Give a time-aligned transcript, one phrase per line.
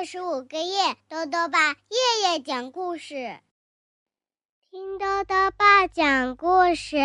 [0.00, 3.38] 二十五个夜，豆豆爸夜夜讲故事，
[4.70, 6.96] 听豆豆爸讲故事，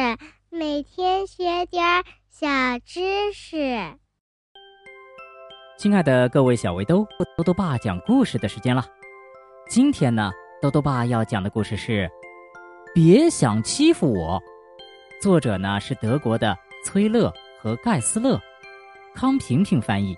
[0.50, 2.48] 每天学点小
[2.86, 3.98] 知识。
[5.78, 7.06] 亲爱的各位小围兜，
[7.36, 8.86] 豆豆爸讲故事的时间了。
[9.68, 12.04] 今天呢，豆豆爸要讲的故事是
[12.94, 14.42] 《别想欺负我》，
[15.22, 18.40] 作者呢是德国的崔乐和盖斯勒，
[19.14, 20.16] 康平平翻译，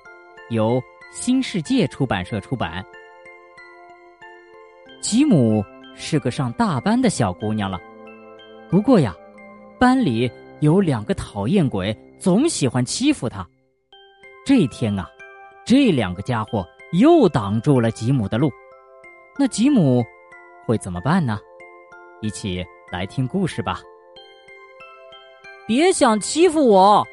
[0.51, 0.79] 由。
[1.11, 2.85] 新世界出版社出版。
[5.01, 5.63] 吉姆
[5.95, 7.79] 是个上大班的小姑娘了，
[8.69, 9.15] 不过呀，
[9.79, 13.47] 班里有两个讨厌鬼，总喜欢欺负她。
[14.45, 15.09] 这天啊，
[15.65, 18.51] 这两个家伙又挡住了吉姆的路，
[19.37, 20.03] 那吉姆
[20.65, 21.39] 会怎么办呢？
[22.21, 23.79] 一起来听故事吧。
[25.67, 27.05] 别想欺负我，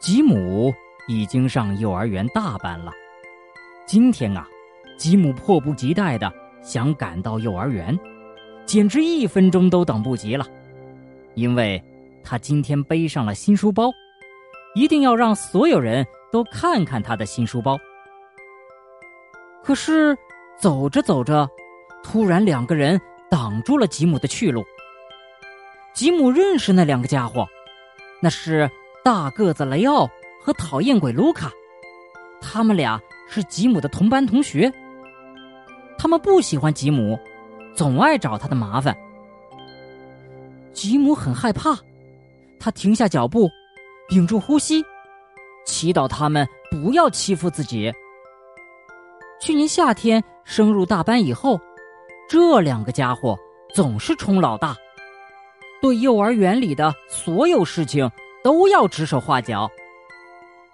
[0.00, 0.72] 吉姆。
[1.10, 2.92] 已经上幼儿园大班了，
[3.84, 4.46] 今天啊，
[4.96, 7.98] 吉姆迫不及待的想赶到幼儿园，
[8.64, 10.46] 简直一分钟都等不及了，
[11.34, 11.82] 因为
[12.22, 13.90] 他今天背上了新书包，
[14.76, 17.76] 一定要让所有人都看看他的新书包。
[19.64, 20.16] 可是
[20.60, 21.48] 走着走着，
[22.04, 24.64] 突然两个人挡住了吉姆的去路。
[25.92, 27.44] 吉姆认识那两个家伙，
[28.22, 28.70] 那是
[29.04, 30.08] 大个子雷奥。
[30.42, 31.52] 和讨厌鬼卢卡，
[32.40, 34.72] 他们俩是吉姆的同班同学。
[35.98, 37.18] 他们不喜欢吉姆，
[37.74, 38.96] 总爱找他的麻烦。
[40.72, 41.78] 吉姆很害怕，
[42.58, 43.50] 他停下脚步，
[44.08, 44.82] 屏住呼吸，
[45.66, 47.92] 祈祷他们不要欺负自己。
[49.40, 51.60] 去年夏天升入大班以后，
[52.28, 53.36] 这两个家伙
[53.74, 54.74] 总是冲老大，
[55.82, 58.10] 对幼儿园里的所有事情
[58.42, 59.70] 都要指手画脚。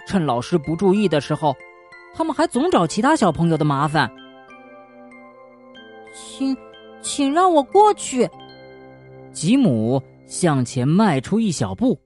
[0.07, 1.55] 趁老师不注意的时候，
[2.15, 4.11] 他们还总找其他小朋友的麻烦。
[6.15, 6.57] 请，
[7.03, 8.29] 请让我过去。
[9.33, 12.01] 吉姆向前迈出一小步，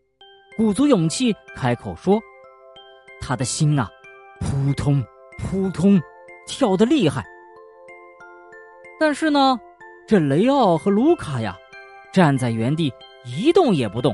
[0.57, 2.19] 鼓足勇气开口说
[3.21, 3.89] ：“他的心啊，
[4.41, 5.05] 扑通
[5.39, 6.01] 扑通
[6.47, 7.25] 跳得厉害。”
[8.99, 9.61] 但是呢，
[10.09, 11.57] 这雷奥和卢卡呀，
[12.13, 12.93] 站在原地
[13.25, 14.13] 一动也不动，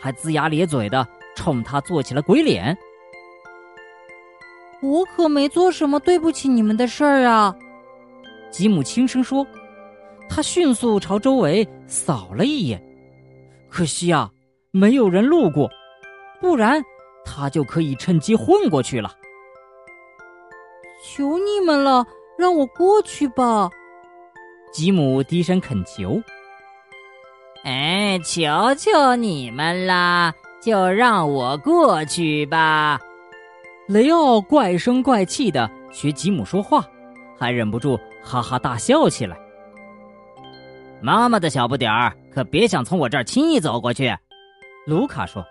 [0.00, 2.76] 还龇牙咧嘴的冲他做起了鬼脸。
[4.82, 7.54] 我可没做什么对不起你们的事儿啊，
[8.50, 9.46] 吉姆轻声说。
[10.32, 12.80] 他迅速朝周围扫了一眼，
[13.68, 14.30] 可惜啊，
[14.70, 15.68] 没有人路过，
[16.40, 16.80] 不然
[17.24, 19.12] 他就可以趁机混过去了。
[21.04, 22.06] 求你们了，
[22.38, 23.68] 让我过去吧，
[24.72, 26.22] 吉姆低声恳求。
[27.64, 33.00] 哎，求求你们啦，就让我过去吧。
[33.90, 36.84] 雷奥怪声怪气的学吉姆说话，
[37.36, 39.36] 还忍不住哈哈大笑起来。
[41.02, 44.16] 妈妈的小不点儿，可别想从我这儿轻易走过去。
[44.86, 45.44] 卢卡说：“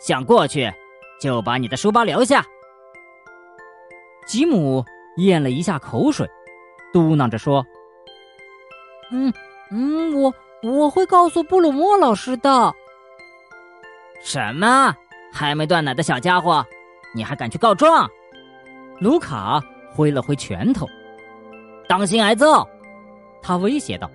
[0.00, 0.72] 想过去，
[1.20, 2.44] 就把你的书包留下。”
[4.24, 4.84] 吉姆
[5.16, 6.24] 咽了一下口水，
[6.92, 7.66] 嘟囔着说
[9.10, 9.34] ：“嗯
[9.72, 10.32] 嗯，我
[10.62, 12.72] 我会告诉布鲁莫老师的。”
[14.22, 14.94] 什么？
[15.32, 16.64] 还没断奶的小家伙！
[17.14, 18.08] 你还敢去告状？
[19.00, 19.60] 卢卡
[19.92, 20.88] 挥了挥拳头，
[21.88, 22.66] 当心挨揍！
[23.42, 24.10] 他威胁道。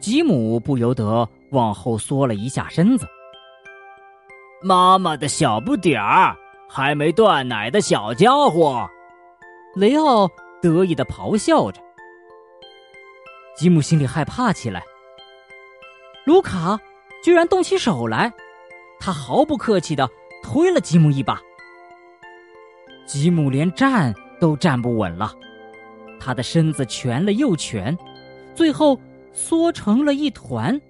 [0.00, 3.06] 吉姆不由得往后缩了一下身子。
[4.60, 6.36] 妈妈的小不点儿，
[6.68, 8.88] 还没断奶的小家伙，
[9.76, 10.28] 雷奥
[10.60, 11.80] 得意的咆哮着。
[13.56, 14.82] 吉姆心里害怕起来。
[16.24, 16.78] 卢卡
[17.22, 18.32] 居然动起手来，
[18.98, 20.08] 他毫不客气的
[20.42, 21.40] 推了吉姆一把。
[23.06, 25.32] 吉姆连站都站不稳了，
[26.18, 27.96] 他的身子蜷了又蜷，
[28.54, 28.98] 最后
[29.32, 30.80] 缩成了一团，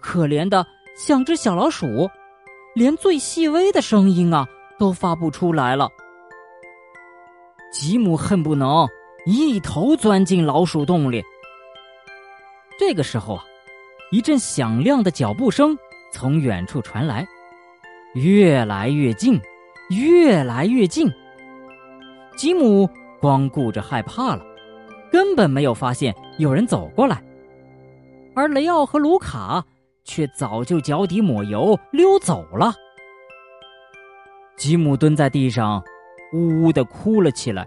[0.00, 0.64] 可怜的
[0.96, 2.08] 像只小老鼠，
[2.74, 4.46] 连最细微的声音啊
[4.78, 5.88] 都发不出来了。
[7.72, 8.86] 吉姆恨不能
[9.26, 11.24] 一头钻进老鼠洞里。
[12.78, 13.44] 这个时候啊，
[14.12, 15.76] 一阵响亮的脚步声
[16.12, 17.26] 从远处传来，
[18.14, 19.40] 越来越近，
[19.90, 21.12] 越来越近。
[22.36, 22.88] 吉姆
[23.20, 24.44] 光顾着害怕了，
[25.10, 27.22] 根本没有发现有人走过来，
[28.34, 29.64] 而雷奥和卢卡
[30.04, 32.74] 却早就脚底抹油溜走了。
[34.56, 35.82] 吉姆蹲在地上，
[36.32, 37.66] 呜呜的哭了起来。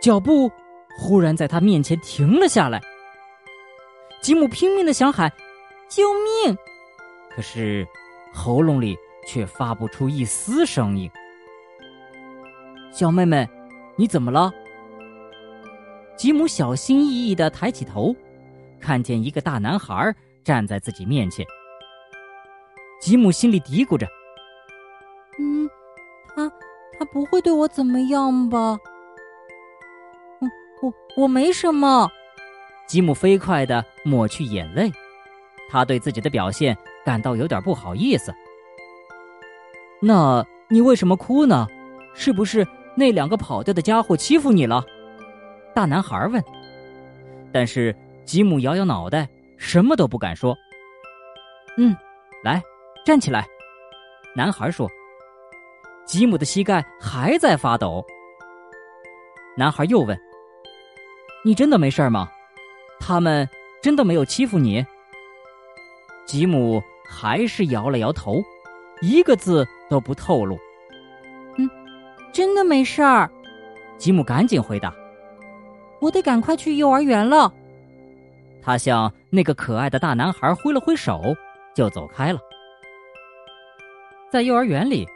[0.00, 0.50] 脚步
[0.98, 2.80] 忽然在他面前停了下来。
[4.20, 5.32] 吉姆拼命的想喊
[5.88, 6.02] “救
[6.44, 6.56] 命”，
[7.34, 7.86] 可是
[8.32, 8.96] 喉咙里
[9.26, 11.10] 却发不出一丝声音。
[12.94, 13.48] 小妹妹，
[13.96, 14.52] 你怎么了？
[16.16, 18.14] 吉姆小心翼翼的抬起头，
[18.80, 20.14] 看见一个大男孩
[20.44, 21.44] 站在自己面前。
[23.00, 24.06] 吉姆心里嘀咕着
[25.40, 25.68] ：“嗯，
[26.36, 26.48] 他
[26.96, 28.78] 他不会对我怎么样吧？
[30.38, 30.48] 我
[30.80, 30.94] 我
[31.24, 32.08] 我没什么。”
[32.86, 34.92] 吉姆飞快的抹去眼泪，
[35.68, 38.32] 他对自己的表现感到有点不好意思。
[40.00, 41.66] 那你为什么哭呢？
[42.16, 42.64] 是不是
[42.96, 44.84] 那两个跑掉的家伙欺负你了？
[45.74, 46.42] 大男孩问。
[47.52, 47.94] 但是
[48.24, 50.56] 吉姆摇摇脑袋，什么都不敢说。
[51.76, 51.96] 嗯，
[52.42, 52.62] 来，
[53.04, 53.46] 站起来。
[54.34, 54.88] 男孩说。
[56.04, 58.04] 吉姆的膝盖还在发抖。
[59.56, 60.18] 男孩又问
[61.44, 62.28] ：“你真的没事吗？
[63.00, 63.48] 他们
[63.80, 64.84] 真的没有欺负你？”
[66.26, 68.42] 吉姆还是摇了摇头，
[69.00, 70.58] 一个字都不透露。
[72.34, 73.30] 嗯，真的没事儿。
[73.96, 74.92] 吉姆赶紧回答。
[76.00, 77.52] 我得赶快去幼儿园了。
[78.60, 81.22] 他向那个可爱的大男孩挥了挥手，
[81.74, 82.40] 就走开了。
[84.30, 85.06] 在幼儿园里，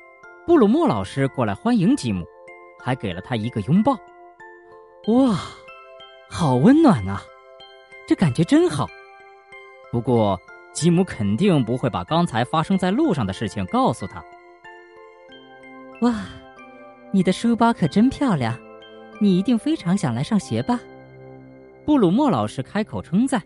[0.47, 2.25] 布鲁莫老师过来欢迎吉姆，
[2.79, 3.94] 还给了他一个拥抱。
[5.09, 5.37] 哇，
[6.31, 7.20] 好温暖啊！
[8.06, 8.87] 这感觉真好。
[9.91, 10.41] 不过，
[10.73, 14.23] 吉姆肯定不会把刚才发生在路上的事情告诉他。
[16.03, 16.15] 哇，
[17.12, 18.58] 你的书包可真漂亮。
[19.20, 20.78] 你一定非常想来上学吧？
[21.84, 23.43] 布鲁莫老师开口称赞。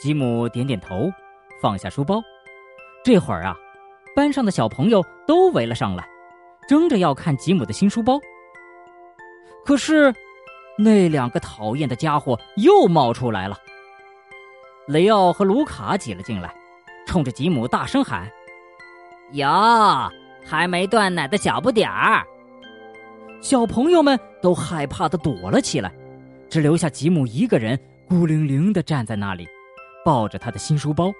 [0.00, 1.12] 吉姆点点头，
[1.60, 2.20] 放下书包。
[3.04, 3.56] 这会儿啊，
[4.16, 6.04] 班上的小朋友都围了上来，
[6.68, 8.18] 争着要看吉姆的新书包。
[9.64, 10.12] 可是，
[10.76, 13.56] 那两个讨厌的家伙又冒出来了。
[14.88, 16.52] 雷奥和卢卡挤了进来，
[17.06, 18.28] 冲着吉姆大声喊
[19.34, 20.10] ：“呀，
[20.44, 22.26] 还没断奶的小不点儿！”
[23.40, 25.92] 小朋友们都害怕的躲了起来，
[26.48, 27.78] 只留下吉姆一个人
[28.08, 29.46] 孤零零的站在那里，
[30.04, 31.12] 抱着他的新书包。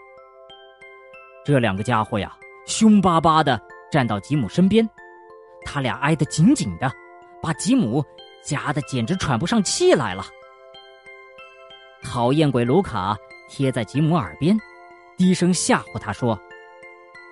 [1.45, 2.37] 这两个家伙呀，
[2.67, 3.61] 凶巴巴的
[3.91, 4.89] 站到吉姆身边，
[5.65, 6.89] 他俩挨得紧紧的，
[7.43, 8.05] 把吉姆
[8.45, 10.25] 夹得简直喘不上气来了。
[12.05, 13.17] 讨厌鬼卢卡
[13.49, 14.57] 贴在吉姆耳边，
[15.17, 16.41] 低声吓唬他说：“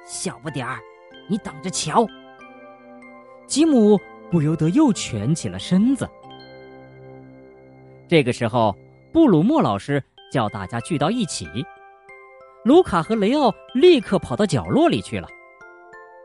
[0.05, 0.81] 小不点儿，
[1.31, 2.07] 你等着瞧。”
[3.49, 3.99] 吉姆。
[4.31, 6.09] 不由得又蜷起了身子。
[8.09, 8.73] 这个时候，
[9.13, 10.01] 布鲁莫老师
[10.31, 11.49] 叫大家聚到一起。
[12.65, 15.27] 卢卡和雷奥立刻跑到角落里去了。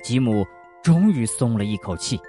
[0.04, 0.46] 吉姆
[0.84, 2.22] 终于松了一口气。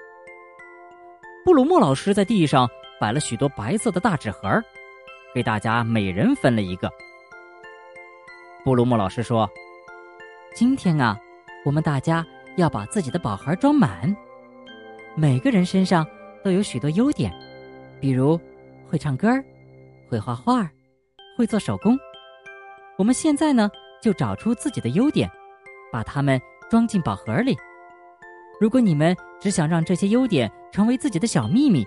[1.45, 2.67] 布鲁莫老师在地上
[2.99, 4.49] 摆了许多白色的大纸盒，
[5.35, 6.91] 给大家每人分了一个。
[8.65, 9.47] 布鲁莫老师说
[10.57, 11.21] ：“今天啊，
[11.67, 12.27] 我们大家
[12.57, 14.15] 要把自己的宝盒装满。”
[15.15, 16.07] 每个人身上
[16.45, 17.33] 都有许多优点，
[18.01, 18.39] 比如
[18.87, 19.43] 会唱歌儿、
[20.11, 20.71] 会画画、
[21.39, 21.99] 会做手工。
[22.99, 23.71] 我们现在呢，
[24.03, 25.31] 就找出自己的优点，
[25.91, 27.57] 把它们装进宝盒里。
[28.61, 31.85] 如果你们只想让这些优点成为自己的小秘密，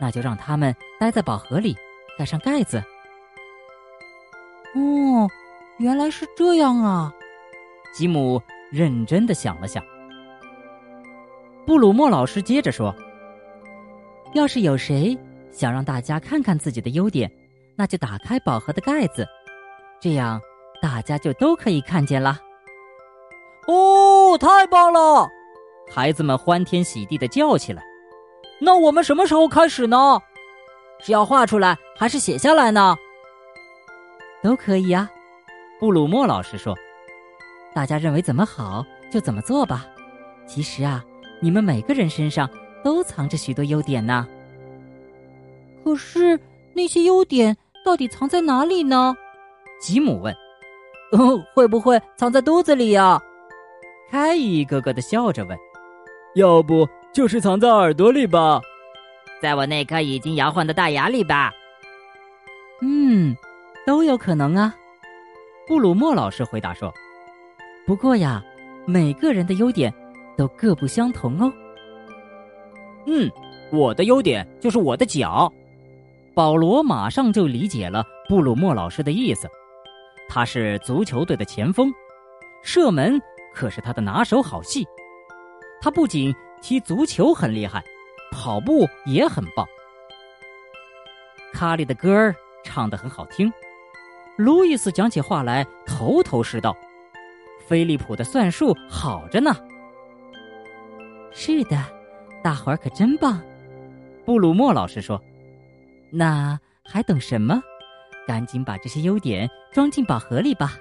[0.00, 1.76] 那就让它们待在宝盒里，
[2.16, 2.82] 盖上盖子。
[4.74, 5.28] 哦，
[5.78, 7.12] 原来是这样啊！
[7.92, 9.84] 吉姆认真的想了想。
[11.64, 12.94] 布鲁莫老师接着说
[14.34, 15.16] ：“要是有谁
[15.52, 17.30] 想让大家看看自己的优点，
[17.76, 19.24] 那就打开宝盒的盖子，
[20.00, 20.40] 这样
[20.80, 22.38] 大家就都可以看见了。”
[23.68, 25.28] 哦，太棒了！
[25.88, 27.80] 孩子们欢天喜地的叫起来。
[28.60, 30.20] 那我们什么时候开始呢？
[30.98, 32.96] 是要画出来还是写下来呢？
[34.42, 35.08] 都可以啊。
[35.78, 36.76] 布鲁莫老师说
[37.72, 39.86] ：“大家认为怎么好就怎么做吧。
[40.44, 41.04] 其实啊。”
[41.42, 42.48] 你们每个人身上
[42.84, 44.26] 都藏着许多优点呢。
[45.84, 46.38] 可是
[46.72, 49.12] 那些优点到底藏在哪里呢？
[49.80, 50.32] 吉姆问。
[51.10, 53.20] 哦，会不会藏在肚子里呀？
[54.08, 55.58] 凯一个个的笑着问。
[56.36, 58.60] 要不就是藏在耳朵里吧，
[59.42, 61.52] 在我那颗已经摇晃的大牙里吧。
[62.80, 63.36] 嗯，
[63.84, 64.74] 都有可能啊。
[65.66, 66.94] 布鲁莫老师回答说。
[67.84, 68.42] 不过呀，
[68.86, 69.92] 每个人的优点。
[70.36, 71.52] 都各不相同哦。
[73.06, 73.30] 嗯，
[73.70, 75.52] 我的优点就是我的脚。
[76.34, 79.48] 保罗马上就理解了布鲁莫老师的意思。
[80.28, 81.92] 他是足球队的前锋，
[82.62, 83.20] 射门
[83.54, 84.86] 可是他的拿手好戏。
[85.80, 87.84] 他不仅踢足球很厉害，
[88.30, 89.66] 跑步也很棒。
[91.52, 92.34] 卡里的歌儿
[92.64, 93.52] 唱得很好听，
[94.36, 96.74] 路易斯讲起话来头头是道，
[97.66, 99.54] 菲利普的算术好着呢。
[101.44, 101.76] 是的，
[102.40, 103.42] 大伙儿可真棒。
[104.24, 105.20] 布鲁莫老师说
[106.08, 107.60] ：“那还等什么？
[108.28, 110.74] 赶紧把这些优点装进宝盒里吧。”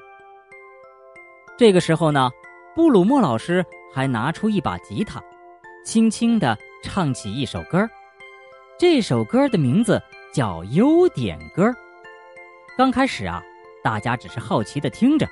[1.58, 2.30] 这个时候呢，
[2.76, 5.20] 布鲁莫老师还拿出一把吉他，
[5.84, 7.90] 轻轻的唱起一首歌
[8.78, 10.00] 这首歌的名字
[10.32, 11.70] 叫《优点歌》。
[12.78, 13.42] 刚开始啊，
[13.84, 15.28] 大家只是好奇的听着，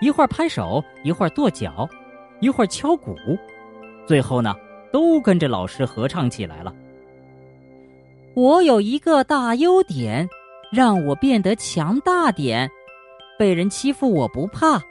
[0.00, 1.88] 一会儿拍手，一会儿跺脚，
[2.38, 3.16] 一会儿敲鼓，
[4.10, 4.56] 最后呢，
[4.92, 6.74] 都跟着老师合唱起来了。
[8.34, 10.28] 我有一个大优点，
[10.72, 12.68] 让我变得强大点，
[13.38, 14.82] 被人欺负我不怕。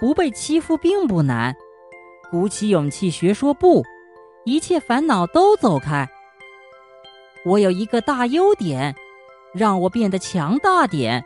[0.00, 1.54] 不被欺负并不难，
[2.28, 3.84] 鼓起勇气学说不，
[4.44, 6.04] 一切烦恼都走开。
[7.44, 8.92] 我有一个大优点，
[9.54, 11.24] 让我变得强大点，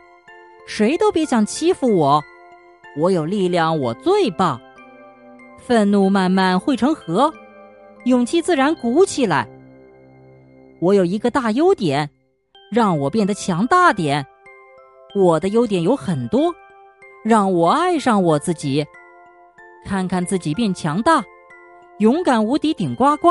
[0.67, 2.23] 谁都别想欺负我。
[2.95, 4.61] 我有力量，我最棒。
[5.61, 7.31] 愤怒慢慢汇成河，
[8.05, 9.47] 勇气自然鼓起来。
[10.79, 12.09] 我有一个大优点，
[12.71, 14.25] 让我变得强大点。
[15.15, 16.53] 我的优点有很多。
[17.23, 18.83] 让我爱上我自己，
[19.85, 21.23] 看看自己变强大，
[21.99, 23.29] 勇敢无敌顶呱呱。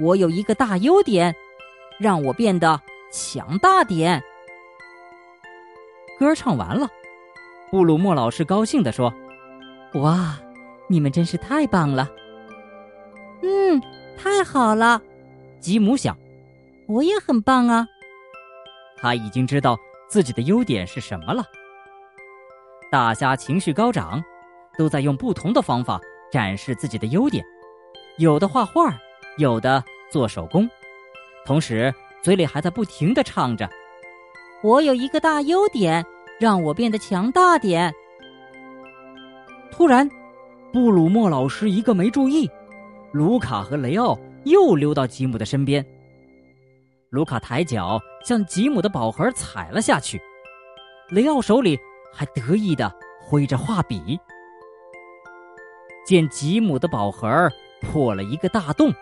[0.00, 1.32] 我有一个大优点，
[2.00, 2.80] 让我变得
[3.12, 4.20] 强大点。
[6.18, 6.88] 歌唱完了，
[7.70, 9.14] 布鲁莫老师高兴地说
[9.94, 10.36] ：“哇，
[10.92, 12.08] 你们真是太棒了！”
[13.42, 13.80] 嗯，
[14.16, 15.00] 太好了。
[15.58, 16.16] 吉姆想
[16.86, 17.86] ：“我也很棒啊。”
[18.98, 19.76] 他已经知道
[20.08, 21.44] 自己的优点是什么了。
[22.90, 24.22] 大家情绪高涨，
[24.76, 27.42] 都在用不同的方法展示自己的优点，
[28.18, 28.94] 有的画画，
[29.38, 30.68] 有的做手工，
[31.44, 33.68] 同时嘴里还在不停的唱着
[34.62, 36.04] ：“我有一个大优点，
[36.38, 37.92] 让我变得强大点。”
[39.72, 40.08] 突然，
[40.72, 42.50] 布鲁莫老师一个没注意，
[43.12, 45.84] 卢卡和雷奥又溜到吉姆的身边。
[47.10, 50.20] 卢卡抬脚向吉姆的宝盒踩了下去，
[51.10, 51.78] 雷奥手里。
[52.14, 54.20] 还得意的挥着画笔，
[56.04, 57.50] 见吉姆的宝盒
[57.80, 58.92] 破了一个大洞，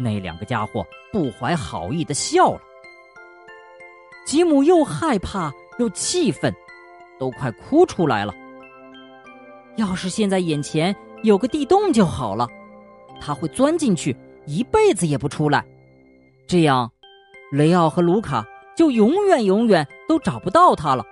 [0.00, 2.60] 那两个家伙不怀好意的笑了。
[4.26, 6.52] 吉姆又害怕又气愤，
[7.20, 8.34] 都快哭出来了。
[9.76, 12.48] 要是现在眼前有个地洞就好了，
[13.20, 14.16] 他会钻进去，
[14.46, 15.64] 一辈子也不出来。
[16.46, 16.90] 这样，
[17.52, 18.44] 雷奥和卢卡
[18.76, 21.04] 就永远永远都找不到他了。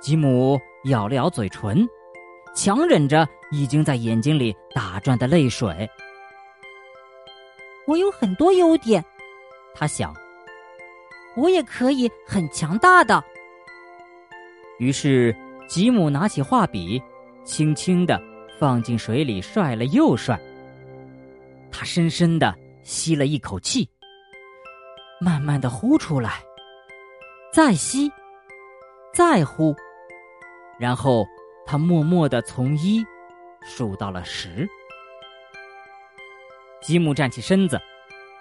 [0.00, 1.88] 吉姆咬了咬嘴唇，
[2.54, 5.88] 强忍着已经在眼睛里打转的泪水。
[7.86, 9.04] 我有很多优点，
[9.74, 10.14] 他想，
[11.34, 13.24] 我也可以很强大的。
[14.78, 15.34] 于是，
[15.68, 17.00] 吉姆拿起画笔，
[17.44, 18.20] 轻轻的
[18.58, 20.40] 放进水里，涮了又涮。
[21.70, 23.86] 他深深的吸了一口气，
[25.20, 26.42] 慢慢的呼出来，
[27.52, 28.10] 再吸，
[29.12, 29.76] 再呼。
[30.78, 31.26] 然后，
[31.66, 33.04] 他默默的从一
[33.62, 34.66] 数到了十。
[36.80, 37.78] 吉姆站起身子，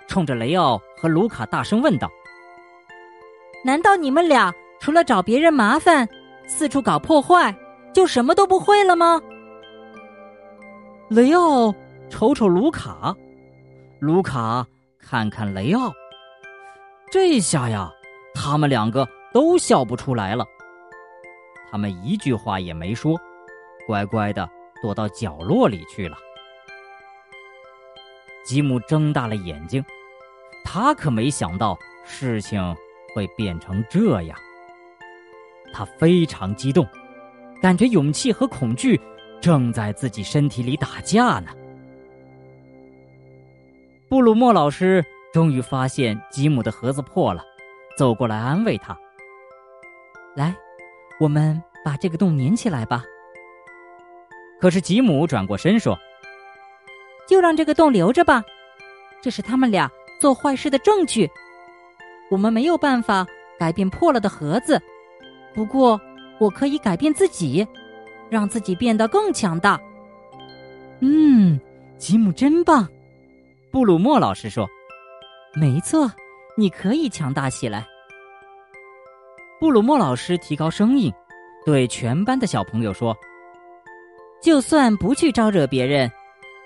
[0.07, 2.09] 冲着雷奥和卢卡大声问道
[3.65, 6.07] ：“难道你们俩除了找别人麻烦、
[6.47, 7.53] 四处搞破坏，
[7.93, 9.21] 就什么都不会了吗？”
[11.09, 11.73] 雷奥
[12.09, 13.15] 瞅瞅卢卡，
[13.99, 14.65] 卢卡
[14.99, 15.93] 看看雷奥，
[17.11, 17.91] 这下呀，
[18.33, 20.45] 他们两个都笑不出来了。
[21.69, 23.19] 他们一句话也没说，
[23.85, 24.49] 乖乖的
[24.81, 26.17] 躲到角落里去了。
[28.45, 29.83] 吉姆睁大了眼睛，
[30.63, 32.75] 他可没想到事情
[33.13, 34.37] 会变成这样。
[35.73, 36.87] 他非常激动，
[37.61, 38.99] 感觉勇气和恐惧
[39.41, 41.51] 正在自己身体里打架呢。
[44.09, 47.43] 布鲁莫老师终于发现吉姆的盒子破了，
[47.97, 48.97] 走过来安慰他
[50.35, 50.55] ：“来。”
[51.19, 53.03] 我们把这个洞粘起来吧。
[54.61, 55.97] 可是吉姆转过身说
[57.27, 58.43] ：“就让这个洞留着吧，
[59.19, 61.27] 这是他们俩做坏事的证据。
[62.29, 63.25] 我们没有办法
[63.57, 64.79] 改变破了的盒子，
[65.57, 65.99] 不过
[66.37, 67.67] 我可以改变自己，
[68.29, 69.81] 让自己变得更强大。”
[71.01, 71.59] 嗯，
[71.97, 72.87] 吉姆真棒，
[73.71, 74.69] 布鲁莫老师说
[75.59, 76.07] ：“没错，
[76.55, 77.87] 你可以强大起来。”
[79.59, 81.11] 布鲁莫老师提高声音，
[81.65, 83.17] 对全班的小朋友说
[84.39, 86.11] ：“就算不去招惹别人，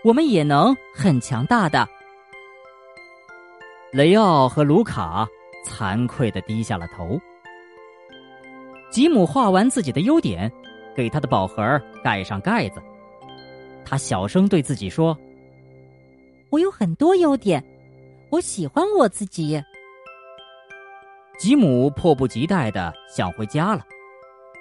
[0.04, 1.88] 我们也能很强大的。”
[3.94, 5.26] 雷奥和卢卡
[5.66, 7.18] 惭愧的低下了头。
[8.92, 10.52] 吉姆画完自己的优点，
[10.94, 12.82] 给他的宝盒盖上盖子。
[13.86, 15.18] 他小声对自己说
[16.52, 17.64] ：“我有很多优点，
[18.30, 19.64] 我喜欢我自己。
[21.40, 23.86] 吉姆迫不及待的想回家了，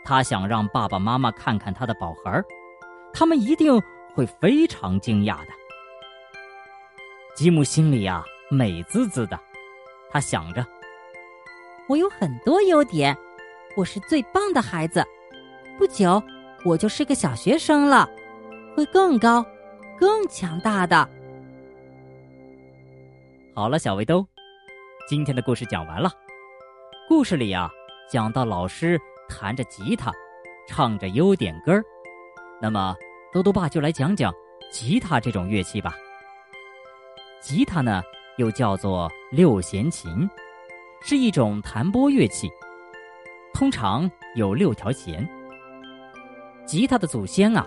[0.05, 2.31] 他想让爸爸妈妈看看他的宝盒，
[3.13, 3.83] 他们一定
[4.15, 5.49] 会非常惊讶的。
[7.35, 9.37] 吉姆心里呀美滋滋的，
[10.09, 10.65] 他想着：
[11.89, 13.17] 我有很多优点，
[13.77, 15.05] 我是最棒的孩子，
[15.79, 16.21] 不久
[16.65, 18.09] 我就是个小学生了，
[18.77, 19.47] 会更高、
[19.99, 21.09] 更强大的。
[23.55, 24.27] 好了，小围兜，
[25.09, 26.11] 今天的故事讲完了。
[27.09, 27.71] 故事里啊，
[28.11, 30.13] 讲到老师弹着吉他，
[30.67, 31.85] 唱着优点歌儿。
[32.61, 32.97] 那么，
[33.33, 34.35] 兜兜爸就来讲讲
[34.73, 35.95] 吉他这种乐器吧。
[37.41, 38.03] 吉他呢，
[38.37, 40.29] 又叫做六弦琴，
[41.03, 42.51] 是一种弹拨乐器，
[43.53, 45.29] 通常有六条弦。
[46.67, 47.67] 吉他的祖先啊，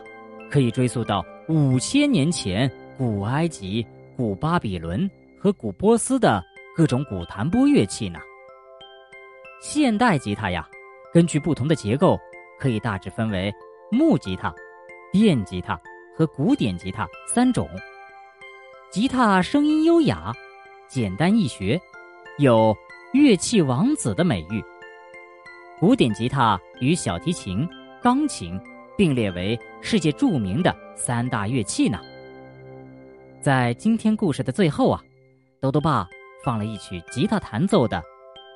[0.50, 3.86] 可以追溯到五千年前古埃及、
[4.16, 6.44] 古巴比伦和古波斯的
[6.75, 8.20] 各种古弹拨乐器呢。
[9.62, 10.68] 现代吉他呀，
[11.13, 12.18] 根据不同的结构，
[12.60, 13.54] 可以大致分为
[13.92, 14.54] 木吉他、
[15.12, 15.80] 电吉他
[16.18, 17.70] 和古典吉他三种。
[18.90, 20.32] 吉他声音优雅，
[20.88, 21.82] 简单易学，
[22.38, 22.75] 有
[23.12, 24.63] “乐器王子”的美誉。
[25.80, 27.68] 古典吉他与小提琴、
[28.01, 28.60] 钢琴
[28.98, 32.00] 并列为世界著名的三大乐器呢。
[33.42, 35.01] 在今天故事的最后啊，
[35.60, 36.08] 豆豆爸
[36.44, 38.01] 放了一曲吉他弹奏的。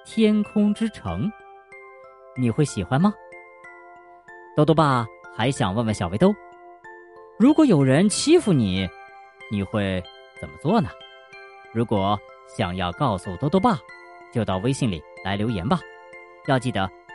[0.05, 1.29] 天空之城，
[2.37, 3.13] 你会喜欢吗？
[4.55, 5.05] 豆豆爸
[5.35, 6.33] 还想问问小围兜，
[7.37, 8.87] 如果有人欺负你，
[9.51, 10.01] 你会
[10.39, 10.89] 怎么做呢？
[11.73, 13.77] 如果想要告诉豆豆爸，
[14.31, 15.77] 就到微信里来留言吧。
[16.47, 16.89] 要记得